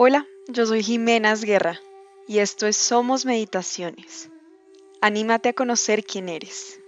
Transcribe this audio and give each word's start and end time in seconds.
Hola, 0.00 0.28
yo 0.46 0.64
soy 0.64 0.84
Jimenas 0.84 1.42
Guerra 1.42 1.80
y 2.28 2.38
esto 2.38 2.68
es 2.68 2.76
Somos 2.76 3.24
Meditaciones. 3.24 4.30
Anímate 5.00 5.48
a 5.48 5.52
conocer 5.54 6.04
quién 6.04 6.28
eres. 6.28 6.78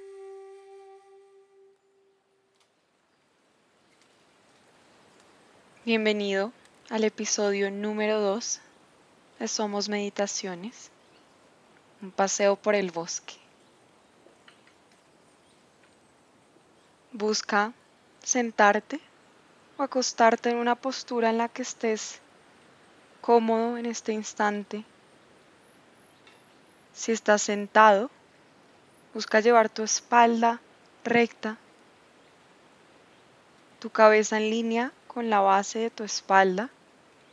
Bienvenido 5.84 6.52
al 6.88 7.02
episodio 7.02 7.72
número 7.72 8.20
2 8.20 8.60
de 9.40 9.48
Somos 9.48 9.88
Meditaciones, 9.88 10.92
un 12.02 12.12
paseo 12.12 12.54
por 12.54 12.76
el 12.76 12.92
bosque. 12.92 13.34
Busca 17.10 17.72
sentarte 18.22 19.00
o 19.78 19.82
acostarte 19.82 20.50
en 20.50 20.58
una 20.58 20.76
postura 20.76 21.30
en 21.30 21.38
la 21.38 21.48
que 21.48 21.62
estés 21.62 22.20
cómodo 23.20 23.76
en 23.76 23.86
este 23.86 24.12
instante. 24.12 24.84
Si 26.94 27.12
estás 27.12 27.42
sentado, 27.42 28.10
busca 29.14 29.40
llevar 29.40 29.68
tu 29.68 29.82
espalda 29.82 30.60
recta, 31.04 31.56
tu 33.78 33.90
cabeza 33.90 34.36
en 34.36 34.50
línea 34.50 34.92
con 35.06 35.30
la 35.30 35.40
base 35.40 35.78
de 35.78 35.90
tu 35.90 36.04
espalda 36.04 36.70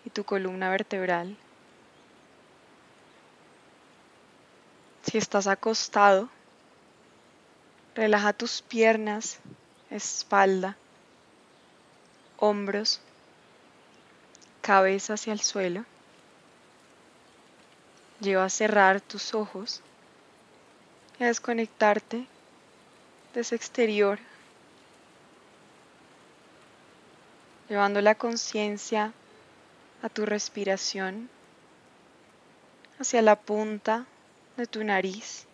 y 0.05 0.09
tu 0.09 0.23
columna 0.23 0.69
vertebral. 0.69 1.35
Si 5.03 5.17
estás 5.17 5.47
acostado, 5.47 6.29
relaja 7.95 8.33
tus 8.33 8.61
piernas, 8.61 9.39
espalda, 9.89 10.75
hombros 12.37 13.01
cabeza 14.67 15.13
hacia 15.13 15.31
el 15.31 15.39
suelo. 15.39 15.85
Lleva 18.19 18.43
a 18.43 18.49
cerrar 18.49 18.99
tus 18.99 19.33
ojos 19.33 19.81
y 21.17 21.23
a 21.23 21.27
desconectarte 21.27 22.27
de 23.33 23.39
ese 23.39 23.55
exterior, 23.55 24.19
llevando 27.69 28.01
la 28.01 28.15
conciencia 28.15 29.13
a 30.01 30.09
tu 30.09 30.25
respiración 30.25 31.29
hacia 32.99 33.21
la 33.21 33.37
punta 33.37 34.05
de 34.57 34.67
tu 34.67 34.83
nariz. 34.83 35.45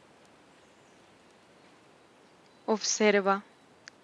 Observa 2.65 3.43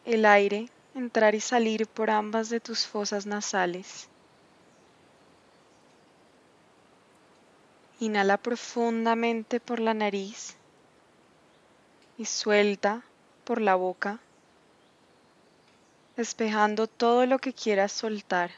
el 0.05 0.27
aire 0.27 0.69
entrar 0.93 1.33
y 1.33 1.39
salir 1.39 1.87
por 1.87 2.11
ambas 2.11 2.49
de 2.49 2.59
tus 2.59 2.85
fosas 2.85 3.25
nasales. 3.25 4.07
Inhala 7.99 8.37
profundamente 8.37 9.59
por 9.59 9.79
la 9.79 9.93
nariz 9.93 10.55
y 12.17 12.25
suelta 12.25 13.03
por 13.43 13.59
la 13.59 13.75
boca, 13.75 14.19
despejando 16.15 16.87
todo 16.87 17.25
lo 17.25 17.39
que 17.39 17.53
quieras 17.53 17.91
soltar. 17.91 18.51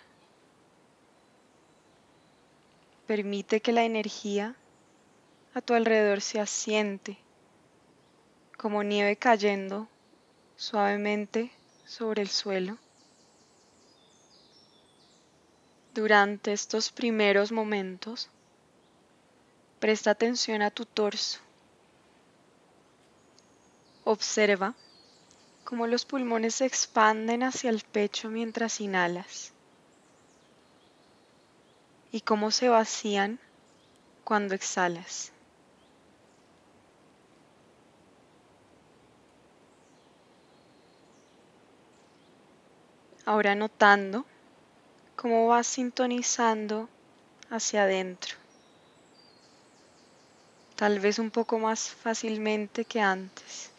Permite 3.07 3.61
que 3.61 3.71
la 3.71 3.83
energía 3.83 4.55
a 5.53 5.61
tu 5.61 5.73
alrededor 5.73 6.21
se 6.21 6.39
asiente 6.39 7.17
como 8.57 8.83
nieve 8.83 9.15
cayendo 9.15 9.87
suavemente 10.55 11.51
sobre 11.83 12.21
el 12.21 12.29
suelo. 12.29 12.77
Durante 15.95 16.53
estos 16.53 16.91
primeros 16.91 17.51
momentos, 17.51 18.29
Presta 19.81 20.11
atención 20.11 20.61
a 20.61 20.69
tu 20.69 20.85
torso. 20.85 21.39
Observa 24.03 24.75
cómo 25.63 25.87
los 25.87 26.05
pulmones 26.05 26.53
se 26.53 26.67
expanden 26.67 27.41
hacia 27.41 27.71
el 27.71 27.81
pecho 27.81 28.29
mientras 28.29 28.79
inhalas 28.79 29.53
y 32.11 32.21
cómo 32.21 32.51
se 32.51 32.69
vacían 32.69 33.39
cuando 34.23 34.53
exhalas. 34.53 35.31
Ahora 43.25 43.55
notando 43.55 44.27
cómo 45.15 45.47
vas 45.47 45.65
sintonizando 45.65 46.87
hacia 47.49 47.85
adentro 47.85 48.40
tal 50.81 50.99
vez 50.99 51.19
un 51.19 51.29
poco 51.29 51.59
más 51.59 51.91
fácilmente 51.91 52.85
que 52.85 52.99
antes. 52.99 53.69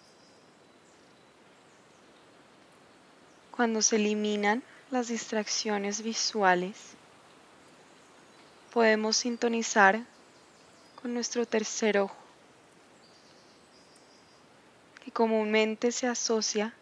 Cuando 3.50 3.82
se 3.82 3.96
eliminan 3.96 4.62
las 4.92 5.08
distracciones 5.08 6.00
visuales, 6.00 6.76
podemos 8.72 9.16
sintonizar 9.16 10.04
con 11.02 11.12
nuestro 11.12 11.44
tercer 11.44 11.98
ojo, 11.98 12.14
que 15.04 15.10
comúnmente 15.10 15.90
se 15.90 16.06
asocia 16.06 16.72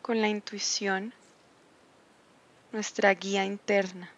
con 0.00 0.22
la 0.22 0.28
intuición, 0.28 1.12
nuestra 2.72 3.12
guía 3.12 3.44
interna. 3.44 4.10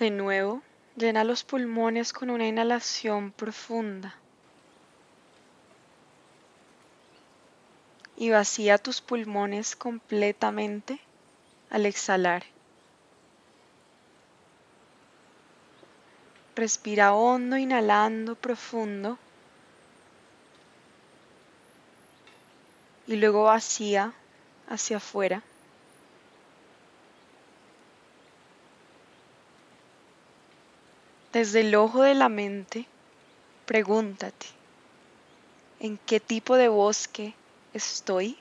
De 0.00 0.10
nuevo, 0.10 0.62
llena 0.96 1.24
los 1.24 1.44
pulmones 1.44 2.14
con 2.14 2.30
una 2.30 2.46
inhalación 2.46 3.32
profunda. 3.32 4.14
Y 8.16 8.30
vacía 8.30 8.78
tus 8.78 9.02
pulmones 9.02 9.76
completamente 9.76 11.00
al 11.68 11.84
exhalar. 11.84 12.44
Respira 16.56 17.12
hondo, 17.12 17.58
inhalando 17.58 18.36
profundo. 18.36 19.18
Y 23.06 23.16
luego 23.16 23.42
vacía 23.42 24.14
hacia 24.66 24.96
afuera. 24.96 25.42
Desde 31.32 31.60
el 31.60 31.72
ojo 31.76 32.02
de 32.02 32.16
la 32.16 32.28
mente, 32.28 32.86
pregúntate, 33.64 34.46
¿en 35.78 35.96
qué 35.96 36.18
tipo 36.18 36.56
de 36.56 36.66
bosque 36.66 37.34
estoy? 37.72 38.36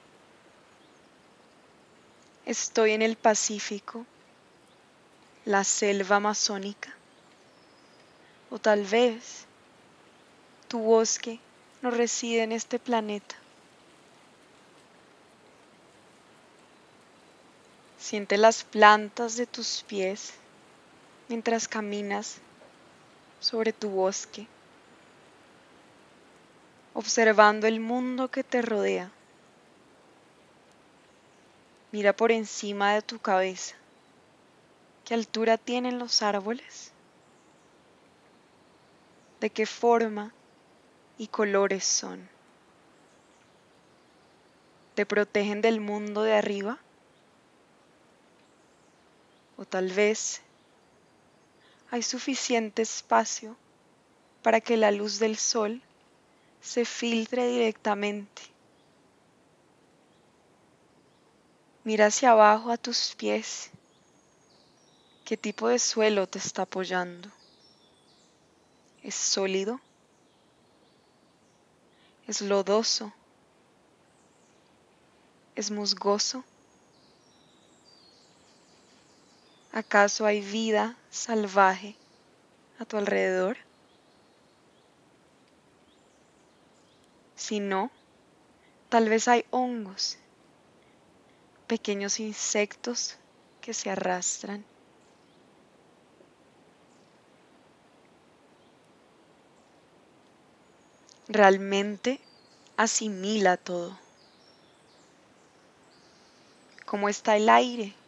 ¿Estoy 2.48 2.94
en 2.94 3.04
el 3.04 3.16
Pacífico, 3.16 4.08
la 5.46 5.64
selva 5.64 6.16
amazónica? 6.16 6.96
O 8.50 8.58
tal 8.58 8.84
vez 8.84 9.46
tu 10.68 10.80
bosque 10.80 11.40
no 11.84 11.92
reside 11.92 12.42
en 12.42 12.54
este 12.54 12.80
planeta. 12.80 13.36
Siente 18.00 18.36
las 18.38 18.64
plantas 18.64 19.38
de 19.38 19.46
tus 19.46 19.84
pies 19.88 20.34
mientras 21.28 21.68
caminas 21.68 22.42
sobre 23.40 23.74
tu 23.74 23.90
bosque, 23.90 24.48
observando 26.94 27.68
el 27.68 27.80
mundo 27.80 28.30
que 28.30 28.44
te 28.44 28.62
rodea. 28.62 29.12
Mira 31.92 32.14
por 32.14 32.32
encima 32.32 32.94
de 32.94 33.02
tu 33.02 33.20
cabeza. 33.20 33.76
¿Qué 35.06 35.14
altura 35.16 35.58
tienen 35.58 35.98
los 35.98 36.22
árboles? 36.22 36.92
¿De 39.40 39.50
qué 39.50 39.66
forma 39.66 40.34
y 41.18 41.28
colores 41.28 41.86
son? 41.86 42.30
¿Te 44.94 45.06
protegen 45.06 45.62
del 45.62 45.80
mundo 45.80 46.24
de 46.24 46.36
arriba? 46.36 46.78
¿O 49.58 49.66
tal 49.66 49.92
vez 49.92 50.42
hay 51.92 52.04
suficiente 52.04 52.82
espacio 52.82 53.56
para 54.42 54.62
que 54.62 54.78
la 54.78 54.92
luz 54.92 55.20
del 55.20 55.38
sol 55.38 55.82
se 56.62 56.86
filtre 56.86 57.48
directamente. 57.48 58.42
Mira 61.84 62.08
hacia 62.08 62.32
abajo 62.32 62.72
a 62.72 62.78
tus 62.78 63.16
pies. 63.16 63.72
¿Qué 65.26 65.38
tipo 65.38 65.68
de 65.68 65.80
suelo 65.80 66.28
te 66.28 66.40
está 66.40 66.64
apoyando? 66.64 67.30
¿Es 69.04 69.16
sólido? 69.16 69.80
¿Es 72.28 72.42
lodoso? 72.42 73.14
es 75.60 75.72
musgoso? 75.72 76.46
¿Acaso 79.72 80.26
hay 80.26 80.42
vida 80.42 80.96
salvaje 81.12 81.96
a 82.80 82.86
tu 82.86 82.98
alrededor? 82.98 83.58
Si 87.36 87.60
no, 87.60 87.92
tal 88.90 89.10
vez 89.10 89.28
hay 89.28 89.46
hongos, 89.52 90.18
pequeños 91.68 92.20
insectos 92.20 93.16
que 93.62 93.76
se 93.76 93.92
arrastran. 93.92 94.66
Realmente 101.28 102.20
asimila 102.76 103.56
todo. 103.56 103.96
¿Cómo 106.88 107.08
está 107.08 107.38
el 107.38 107.50
aire? 107.50 107.99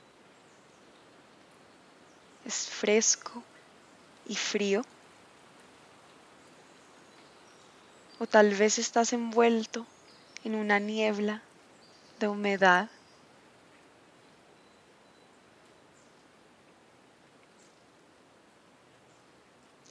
¿Es 2.52 2.68
fresco 2.68 3.42
y 4.28 4.36
frío? 4.36 4.82
¿O 8.20 8.28
tal 8.28 8.54
vez 8.56 8.78
estás 8.78 9.14
envuelto 9.14 9.88
en 10.44 10.56
una 10.56 10.78
niebla 10.78 11.42
de 12.20 12.28
humedad? 12.28 12.90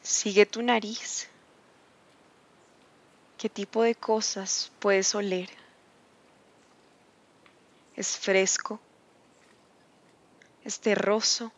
Sigue 0.03 0.45
tu 0.45 0.61
nariz. 0.61 1.29
¿Qué 3.39 3.49
tipo 3.49 3.85
de 3.85 3.95
cosas 3.95 4.71
puedes 4.81 5.15
oler? 5.15 5.49
¿Es 7.97 8.19
fresco? 8.19 8.79
¿Es 10.62 10.79
terroso? 10.79 11.51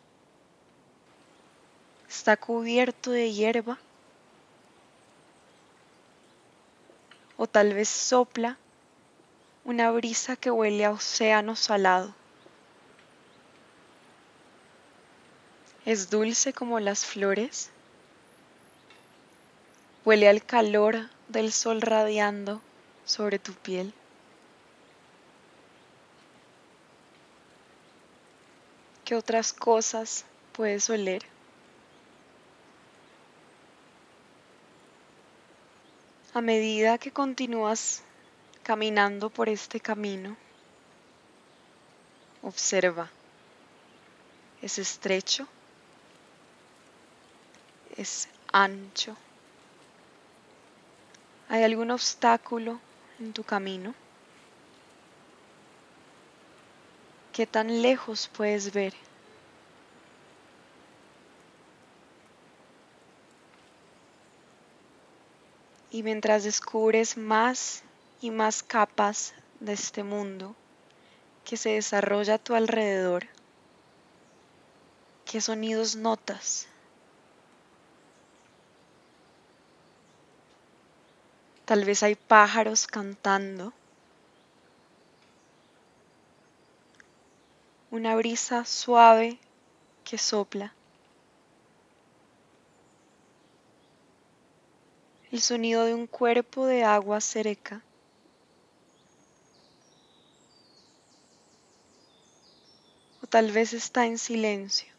¿Está 2.15 2.37
cubierto 2.37 3.09
de 3.09 3.33
hierba? 3.33 3.79
¿O 7.37 7.47
tal 7.47 7.73
vez 7.73 7.89
sopla 7.89 8.55
una 9.65 9.89
brisa 9.89 10.35
que 10.35 10.51
huele 10.51 10.85
a 10.85 10.91
océano 10.91 11.55
salado? 11.55 12.13
¿Es 15.85 16.11
dulce 16.11 16.53
como 16.53 16.79
las 16.79 17.03
flores? 17.03 17.71
Huele 20.05 20.29
al 20.29 20.45
calor 20.45 21.09
del 21.29 21.51
sol 21.51 21.81
radiando 21.81 22.61
sobre 23.05 23.39
tu 23.39 23.53
piel. 23.53 23.91
¿Qué 29.03 29.15
otras 29.15 29.51
cosas 29.51 30.25
puedes 30.53 30.89
oler? 30.91 31.32
A 36.35 36.41
medida 36.41 36.97
que 36.97 37.11
continúas 37.11 38.01
caminando 38.63 39.29
por 39.29 39.49
este 39.49 39.79
camino, 39.79 40.35
observa. 42.41 43.07
¿Es 44.59 44.79
estrecho? 44.79 45.47
¿Es 47.95 48.27
ancho? 48.51 49.15
¿Hay 51.49 51.61
algún 51.61 51.91
obstáculo 51.91 52.79
en 53.19 53.31
tu 53.31 53.43
camino? 53.43 53.93
¿Qué 57.31 57.45
tan 57.45 57.83
lejos 57.83 58.27
puedes 58.35 58.73
ver? 58.73 58.95
Y 65.93 66.01
mientras 66.01 66.43
descubres 66.43 67.17
más 67.17 67.83
y 68.19 68.31
más 68.31 68.63
capas 68.63 69.35
de 69.59 69.73
este 69.73 70.03
mundo 70.03 70.55
que 71.45 71.55
se 71.55 71.69
desarrolla 71.69 72.33
a 72.33 72.37
tu 72.39 72.55
alrededor, 72.55 73.27
¿qué 75.23 75.39
sonidos 75.39 75.95
notas? 75.95 76.67
Tal 81.65 81.85
vez 81.85 82.01
hay 82.01 82.15
pájaros 82.15 82.87
cantando. 82.87 83.71
Una 87.91 88.15
brisa 88.15 88.65
suave 88.65 89.37
que 90.03 90.17
sopla. 90.17 90.73
El 95.33 95.41
sonido 95.41 95.85
de 95.85 95.95
un 95.95 96.05
cuerpo 96.05 96.67
de 96.67 96.83
agua 96.83 97.19
seca. 97.19 97.81
O 103.23 103.25
tal 103.25 103.51
vez 103.51 103.73
está 103.73 104.05
en 104.05 104.19
silencio. 104.19 104.93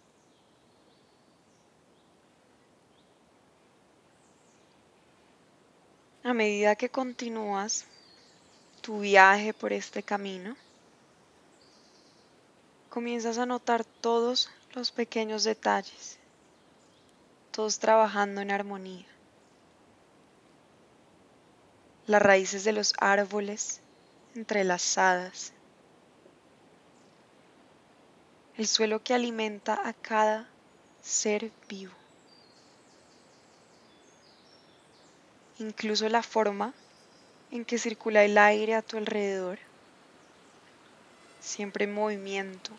A 6.25 6.35
medida 6.35 6.75
que 6.75 6.89
continúas 6.89 7.85
tu 8.81 8.99
viaje 8.99 9.55
por 9.55 9.73
este 9.73 10.03
camino, 10.03 10.57
comienzas 12.91 13.39
a 13.39 13.47
notar 13.47 13.85
todos 13.85 14.51
los 14.73 14.91
pequeños 14.91 15.45
detalles, 15.45 16.19
todos 17.53 17.79
trabajando 17.79 18.41
en 18.41 18.51
armonía. 18.51 19.14
Las 22.07 22.23
raíces 22.23 22.65
de 22.65 22.73
los 22.73 22.93
árboles 22.99 23.81
entrelazadas, 24.35 25.53
el 28.57 28.67
suelo 28.67 29.03
que 29.03 29.15
alimenta 29.15 29.81
a 29.87 29.93
cada 29.93 30.47
ser 31.03 31.51
vivo. 31.69 31.93
incluso 35.59 36.09
la 36.09 36.23
forma 36.23 36.73
en 37.51 37.65
que 37.65 37.79
circula 37.79 38.25
el 38.25 38.37
aire 38.39 38.75
a 38.75 38.83
tu 38.83 38.97
alrededor, 38.97 39.59
siempre 41.41 41.85
en 41.85 41.95
movimiento, 41.95 42.71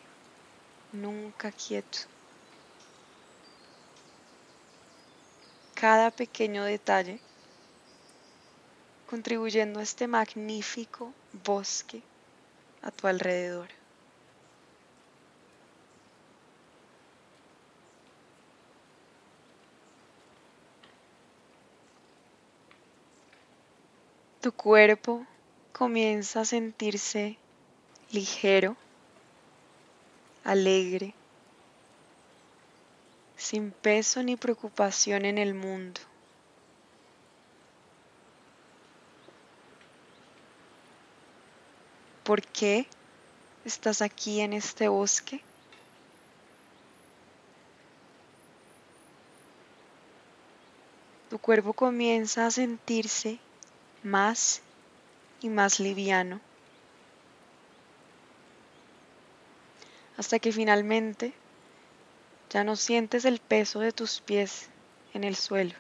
nunca 0.92 1.52
quieto. 1.52 2.00
Cada 5.76 6.12
pequeño 6.12 6.64
detalle 6.64 7.20
contribuyendo 9.16 9.80
a 9.80 9.84
este 9.84 10.08
magnífico 10.08 11.14
bosque 11.46 12.02
a 12.82 12.92
tu 12.92 13.08
alrededor. 13.08 13.70
Tu 24.42 24.52
cuerpo 24.52 25.26
comienza 25.72 26.42
a 26.42 26.46
sentirse 26.46 27.38
ligero, 28.12 28.76
alegre, 30.44 31.14
sin 33.38 33.72
peso 33.72 34.22
ni 34.24 34.36
preocupación 34.36 35.24
en 35.24 35.38
el 35.38 35.54
mundo. 35.54 36.02
¿Por 42.26 42.42
qué 42.42 42.88
estás 43.66 44.02
aquí 44.02 44.42
en 44.42 44.54
este 44.54 44.88
bosque? 44.88 45.42
Tu 51.30 51.38
cuerpo 51.38 51.74
comienza 51.74 52.48
a 52.48 52.50
sentirse 52.50 53.38
más 54.02 54.64
y 55.40 55.50
más 55.50 55.80
liviano, 55.80 56.42
hasta 60.18 60.40
que 60.40 60.52
finalmente 60.52 61.32
ya 62.50 62.64
no 62.64 62.76
sientes 62.76 63.26
el 63.26 63.38
peso 63.40 63.82
de 63.82 63.92
tus 63.92 64.20
pies 64.22 64.68
en 65.14 65.24
el 65.24 65.36
suelo. 65.36 65.76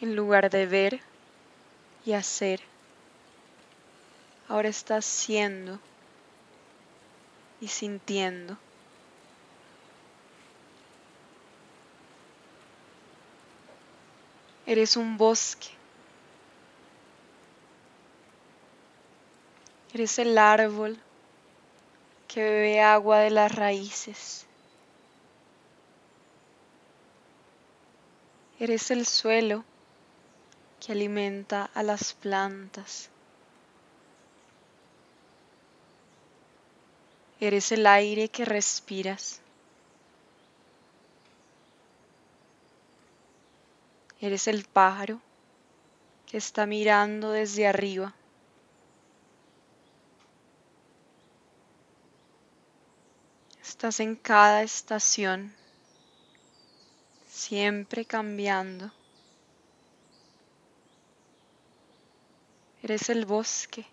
En 0.00 0.16
lugar 0.16 0.50
de 0.50 0.66
ver 0.66 1.00
y 2.06 2.14
hacer, 2.14 2.60
ahora 4.48 4.70
estás 4.70 5.04
siendo 5.04 5.78
y 7.60 7.68
sintiendo. 7.68 8.56
Eres 14.64 14.96
un 14.96 15.18
bosque 15.18 15.76
Eres 19.96 20.18
el 20.18 20.36
árbol 20.36 20.98
que 22.28 22.42
bebe 22.42 22.82
agua 22.82 23.20
de 23.20 23.30
las 23.30 23.50
raíces. 23.50 24.44
Eres 28.60 28.90
el 28.90 29.06
suelo 29.06 29.64
que 30.86 30.92
alimenta 30.92 31.68
a 31.74 31.82
las 31.82 32.12
plantas. 32.12 33.10
Eres 37.40 37.72
el 37.72 37.88
aire 37.88 38.28
que 38.28 38.44
respiras. 38.44 39.40
Eres 44.20 44.46
el 44.46 44.64
pájaro 44.64 45.20
que 46.24 46.36
está 46.36 46.66
mirando 46.66 47.32
desde 47.32 47.66
arriba. 47.66 48.14
Estás 53.60 53.98
en 53.98 54.14
cada 54.14 54.62
estación, 54.62 55.52
siempre 57.28 58.04
cambiando. 58.04 58.92
Eres 62.86 63.08
el 63.10 63.26
bosque. 63.26 63.84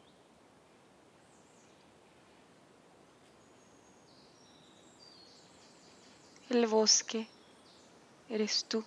El 6.52 6.68
bosque 6.68 7.28
eres 8.30 8.66
tú. 8.66 8.86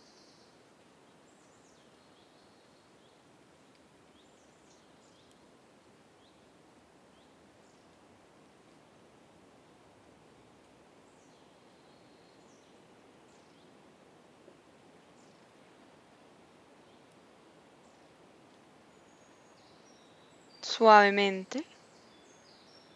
Suavemente 20.77 21.65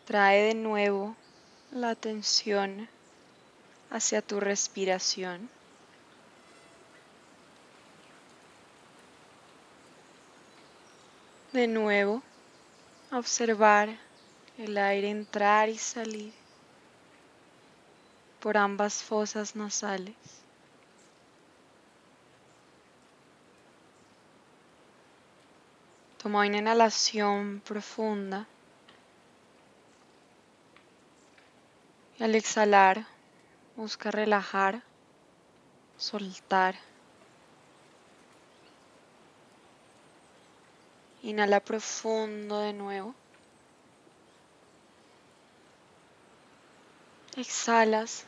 trae 0.05 0.43
de 0.49 0.55
nuevo 0.55 1.17
la 1.73 1.89
atención 1.89 2.91
hacia 3.89 4.21
tu 4.21 4.39
respiración. 4.39 5.49
De 11.55 11.67
nuevo, 11.69 12.21
observar 13.13 13.97
el 14.59 14.77
aire 14.77 15.09
entrar 15.09 15.71
y 15.71 15.79
salir 15.79 16.35
por 18.41 18.59
ambas 18.59 19.03
fosas 19.03 19.57
nasales. 19.57 20.40
Toma 26.23 26.41
una 26.41 26.59
inhalación 26.59 27.63
profunda. 27.65 28.47
Y 32.19 32.23
al 32.23 32.35
exhalar, 32.35 33.07
busca 33.75 34.11
relajar, 34.11 34.83
soltar. 35.97 36.75
Inhala 41.23 41.61
profundo 41.61 42.59
de 42.59 42.75
nuevo. 42.75 43.15
Exhalas, 47.35 48.27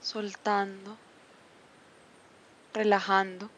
soltando, 0.00 0.96
relajando. 2.72 3.57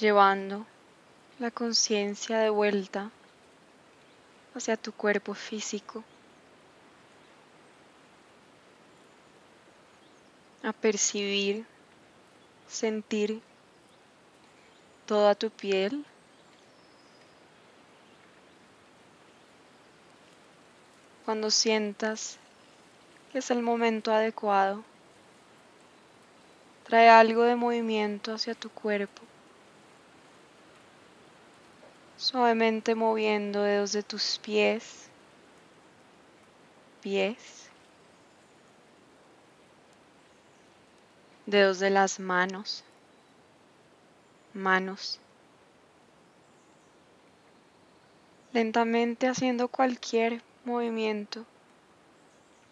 Llevando 0.00 0.64
la 1.38 1.50
conciencia 1.50 2.38
de 2.38 2.48
vuelta 2.48 3.10
hacia 4.54 4.78
tu 4.78 4.92
cuerpo 4.92 5.34
físico, 5.34 6.02
a 10.62 10.72
percibir, 10.72 11.66
sentir 12.66 13.42
toda 15.04 15.34
tu 15.34 15.50
piel. 15.50 16.04
Cuando 21.26 21.50
sientas 21.50 22.38
que 23.32 23.38
es 23.38 23.50
el 23.50 23.62
momento 23.62 24.12
adecuado, 24.12 24.82
trae 26.84 27.08
algo 27.10 27.42
de 27.42 27.54
movimiento 27.54 28.32
hacia 28.32 28.54
tu 28.54 28.70
cuerpo 28.70 29.22
suavemente 32.30 32.94
moviendo 32.94 33.62
dedos 33.64 33.90
de 33.90 34.04
tus 34.04 34.38
pies, 34.38 35.08
pies, 37.00 37.68
dedos 41.46 41.80
de 41.80 41.90
las 41.90 42.20
manos, 42.20 42.84
manos, 44.54 45.18
lentamente 48.52 49.26
haciendo 49.26 49.66
cualquier 49.66 50.40
movimiento 50.64 51.44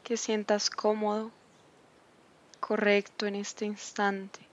que 0.04 0.16
sientas 0.16 0.70
cómodo, 0.70 1.32
correcto 2.60 3.26
en 3.26 3.34
este 3.34 3.64
instante. 3.64 4.47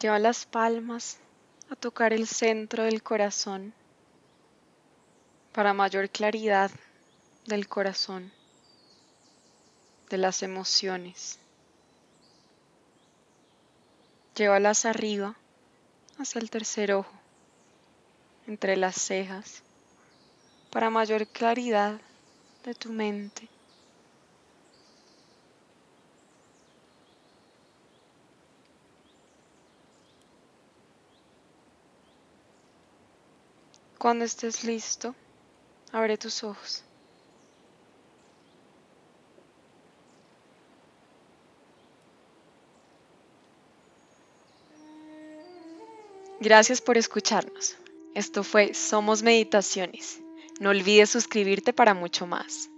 Lleva 0.00 0.18
las 0.18 0.44
palmas 0.44 1.18
a 1.70 1.76
tocar 1.76 2.12
el 2.12 2.26
centro 2.26 2.84
del 2.84 3.02
corazón 3.02 3.72
para 5.52 5.72
mayor 5.72 6.10
claridad 6.10 6.70
del 7.46 7.66
corazón, 7.66 8.30
de 10.10 10.18
las 10.18 10.42
emociones. 10.42 11.38
Llévalas 14.34 14.84
arriba 14.84 15.34
hacia 16.18 16.40
el 16.40 16.50
tercer 16.50 16.92
ojo, 16.92 17.12
entre 18.46 18.76
las 18.76 18.96
cejas, 18.96 19.62
para 20.70 20.90
mayor 20.90 21.26
claridad 21.26 21.98
de 22.64 22.74
tu 22.74 22.92
mente. 22.92 23.48
Cuando 34.06 34.24
estés 34.24 34.62
listo, 34.62 35.16
abre 35.90 36.16
tus 36.16 36.44
ojos. 36.44 36.84
Gracias 46.38 46.80
por 46.80 46.96
escucharnos. 46.96 47.76
Esto 48.14 48.44
fue 48.44 48.74
Somos 48.74 49.24
Meditaciones. 49.24 50.20
No 50.60 50.70
olvides 50.70 51.10
suscribirte 51.10 51.72
para 51.72 51.92
mucho 51.92 52.28
más. 52.28 52.70